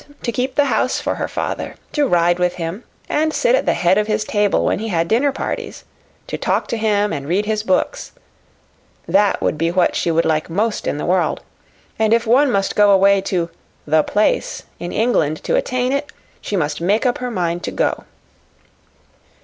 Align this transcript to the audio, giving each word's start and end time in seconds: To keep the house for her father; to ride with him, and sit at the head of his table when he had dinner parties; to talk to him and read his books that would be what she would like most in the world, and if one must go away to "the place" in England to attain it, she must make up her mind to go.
To 0.23 0.31
keep 0.31 0.55
the 0.55 0.65
house 0.65 0.99
for 0.99 1.13
her 1.13 1.27
father; 1.27 1.75
to 1.91 2.07
ride 2.07 2.39
with 2.39 2.55
him, 2.55 2.83
and 3.07 3.31
sit 3.31 3.53
at 3.53 3.67
the 3.67 3.75
head 3.75 3.99
of 3.99 4.07
his 4.07 4.23
table 4.23 4.65
when 4.65 4.79
he 4.79 4.87
had 4.87 5.07
dinner 5.07 5.31
parties; 5.31 5.83
to 6.25 6.39
talk 6.39 6.65
to 6.69 6.77
him 6.77 7.13
and 7.13 7.27
read 7.27 7.45
his 7.45 7.61
books 7.61 8.11
that 9.07 9.39
would 9.43 9.59
be 9.59 9.69
what 9.69 9.95
she 9.95 10.09
would 10.09 10.25
like 10.25 10.49
most 10.49 10.87
in 10.87 10.97
the 10.97 11.05
world, 11.05 11.41
and 11.99 12.15
if 12.15 12.25
one 12.25 12.51
must 12.51 12.75
go 12.75 12.89
away 12.89 13.21
to 13.21 13.51
"the 13.85 14.01
place" 14.01 14.63
in 14.79 14.91
England 14.91 15.43
to 15.43 15.55
attain 15.55 15.91
it, 15.91 16.11
she 16.41 16.55
must 16.55 16.81
make 16.81 17.05
up 17.05 17.19
her 17.19 17.29
mind 17.29 17.61
to 17.65 17.71
go. 17.71 18.05